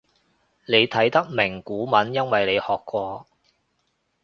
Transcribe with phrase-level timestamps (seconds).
[0.65, 3.27] 你睇得明古文因為你學過